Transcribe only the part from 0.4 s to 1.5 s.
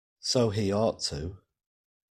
he ought to.